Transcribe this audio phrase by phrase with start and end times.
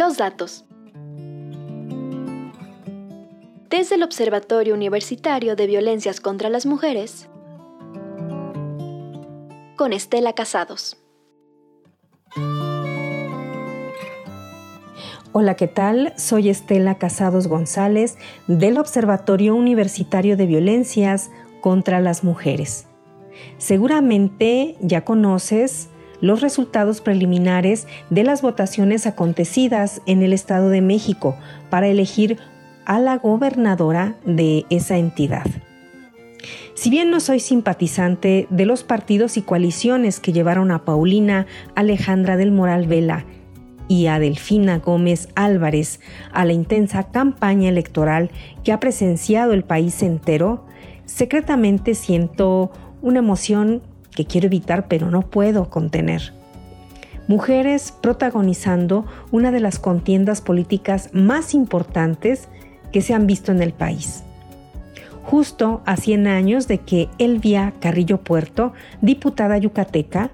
[0.00, 0.64] Los datos.
[3.68, 7.28] Desde el Observatorio Universitario de Violencias contra las Mujeres,
[9.76, 10.96] con Estela Casados.
[15.32, 16.14] Hola, ¿qué tal?
[16.16, 21.30] Soy Estela Casados González del Observatorio Universitario de Violencias
[21.60, 22.86] contra las Mujeres.
[23.58, 25.90] Seguramente ya conoces
[26.20, 31.36] los resultados preliminares de las votaciones acontecidas en el Estado de México
[31.70, 32.38] para elegir
[32.84, 35.46] a la gobernadora de esa entidad.
[36.74, 42.36] Si bien no soy simpatizante de los partidos y coaliciones que llevaron a Paulina Alejandra
[42.36, 43.26] del Moral Vela
[43.86, 46.00] y a Delfina Gómez Álvarez
[46.32, 48.30] a la intensa campaña electoral
[48.64, 50.64] que ha presenciado el país entero,
[51.04, 52.70] secretamente siento
[53.02, 53.82] una emoción
[54.14, 56.32] que quiero evitar pero no puedo contener.
[57.28, 62.48] Mujeres protagonizando una de las contiendas políticas más importantes
[62.92, 64.24] que se han visto en el país.
[65.22, 70.30] Justo a 100 años de que Elvia Carrillo Puerto, diputada yucateca,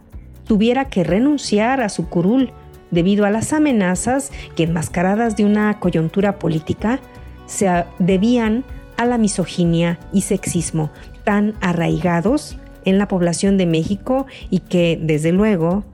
[0.46, 2.50] tuviera que renunciar a su curul
[2.90, 7.00] debido a las amenazas que enmascaradas de una coyuntura política
[7.46, 8.64] se debían
[8.96, 10.90] a la misoginia y sexismo
[11.24, 15.84] tan arraigados en la población de México y que desde luego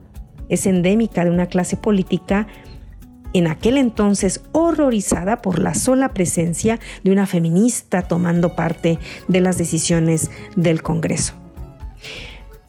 [0.47, 2.47] es endémica de una clase política
[3.33, 9.57] en aquel entonces horrorizada por la sola presencia de una feminista tomando parte de las
[9.57, 11.33] decisiones del Congreso.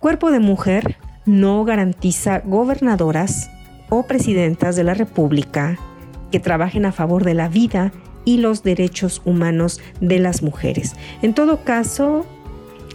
[0.00, 3.50] Cuerpo de mujer no garantiza gobernadoras
[3.90, 5.78] o presidentas de la República
[6.32, 7.92] que trabajen a favor de la vida
[8.24, 10.94] y los derechos humanos de las mujeres.
[11.22, 12.26] En todo caso,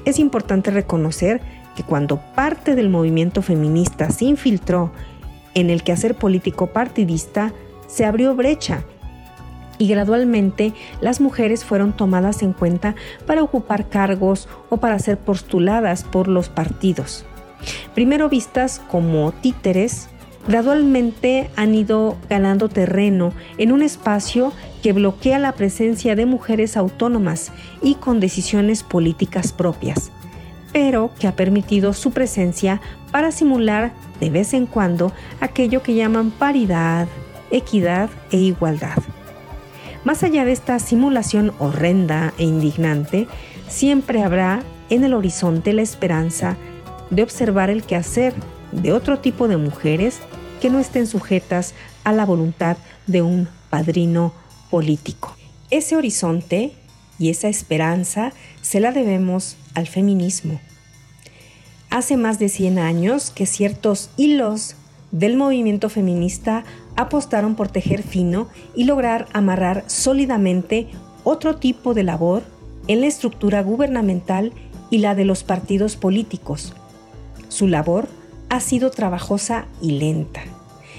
[0.05, 1.41] es importante reconocer
[1.75, 4.91] que cuando parte del movimiento feminista se infiltró
[5.53, 7.53] en el quehacer político partidista,
[7.87, 8.83] se abrió brecha
[9.77, 12.95] y gradualmente las mujeres fueron tomadas en cuenta
[13.25, 17.25] para ocupar cargos o para ser postuladas por los partidos.
[17.95, 20.09] Primero vistas como títeres
[20.49, 24.51] gradualmente han ido ganando terreno en un espacio
[24.81, 27.51] que bloquea la presencia de mujeres autónomas
[27.83, 30.11] y con decisiones políticas propias,
[30.73, 36.31] pero que ha permitido su presencia para simular de vez en cuando aquello que llaman
[36.31, 37.07] paridad,
[37.51, 38.97] equidad e igualdad.
[40.03, 43.27] Más allá de esta simulación horrenda e indignante,
[43.67, 46.57] siempre habrá en el horizonte la esperanza
[47.11, 48.33] de observar el quehacer
[48.71, 50.21] de otro tipo de mujeres
[50.59, 52.77] que no estén sujetas a la voluntad
[53.07, 54.33] de un padrino
[54.69, 55.35] político.
[55.69, 56.73] Ese horizonte
[57.17, 60.59] y esa esperanza se la debemos al feminismo.
[61.89, 64.75] Hace más de 100 años que ciertos hilos
[65.11, 66.63] del movimiento feminista
[66.95, 70.87] apostaron por tejer fino y lograr amarrar sólidamente
[71.23, 72.43] otro tipo de labor
[72.87, 74.53] en la estructura gubernamental
[74.89, 76.73] y la de los partidos políticos.
[77.47, 78.07] Su labor
[78.49, 80.41] ha sido trabajosa y lenta.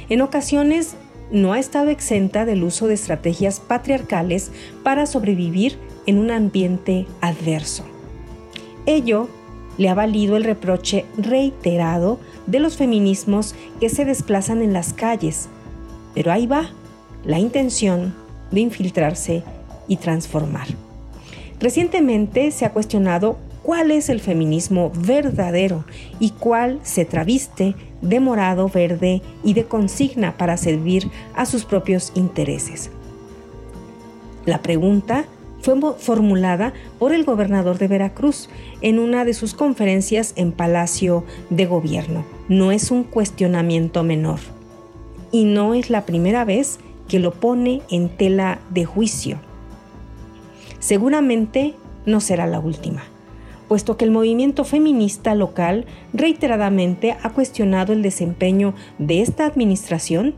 [0.08, 0.94] En ocasiones
[1.30, 4.50] no ha estado exenta del uso de estrategias patriarcales
[4.82, 7.84] para sobrevivir en un ambiente adverso.
[8.86, 9.28] Ello
[9.78, 15.48] le ha valido el reproche reiterado de los feminismos que se desplazan en las calles,
[16.14, 16.70] pero ahí va
[17.24, 18.14] la intención
[18.50, 19.42] de infiltrarse
[19.86, 20.66] y transformar.
[21.60, 23.36] Recientemente se ha cuestionado
[23.70, 25.84] cuál es el feminismo verdadero
[26.18, 32.10] y cuál se traviste de morado, verde y de consigna para servir a sus propios
[32.16, 32.90] intereses.
[34.44, 35.24] La pregunta
[35.62, 38.48] fue formulada por el gobernador de Veracruz
[38.80, 42.24] en una de sus conferencias en Palacio de Gobierno.
[42.48, 44.40] No es un cuestionamiento menor
[45.30, 49.38] y no es la primera vez que lo pone en tela de juicio.
[50.80, 53.04] Seguramente no será la última
[53.70, 60.34] puesto que el movimiento feminista local reiteradamente ha cuestionado el desempeño de esta administración,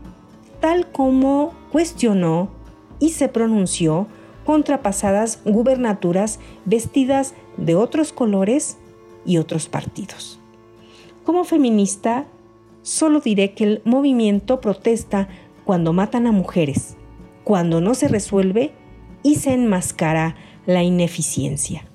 [0.59, 2.51] tal como cuestionó
[2.99, 4.05] y se pronunció
[4.45, 8.77] contra pasadas gubernaturas vestidas de otros colores
[9.25, 10.39] y otros partidos.
[11.23, 12.27] Como feminista,
[12.83, 15.27] solo diré que el movimiento protesta
[15.65, 16.97] cuando matan a mujeres,
[17.43, 18.73] cuando no se resuelve
[19.23, 20.35] y se enmascara
[20.67, 21.87] la ineficiencia.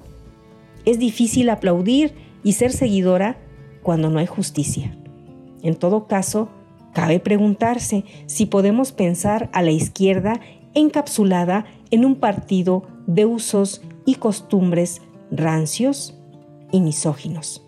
[0.89, 3.37] Es difícil aplaudir y ser seguidora
[3.83, 4.97] cuando no hay justicia.
[5.63, 6.49] En todo caso,
[6.95, 10.41] cabe preguntarse si podemos pensar a la izquierda
[10.73, 16.19] encapsulada en un partido de usos y costumbres rancios
[16.73, 17.63] y misóginos.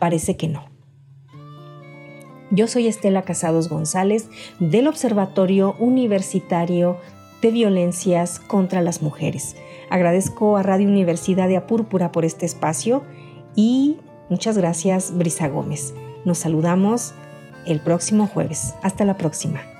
[0.00, 0.64] Parece que no.
[2.50, 4.28] Yo soy Estela Casados González
[4.58, 6.96] del Observatorio Universitario
[7.42, 9.56] de Violencias contra las Mujeres.
[9.90, 13.02] Agradezco a Radio Universidad de Apúrpura por este espacio
[13.54, 13.98] y
[14.28, 15.94] muchas gracias Brisa Gómez.
[16.24, 17.14] Nos saludamos
[17.66, 18.74] el próximo jueves.
[18.82, 19.75] Hasta la próxima.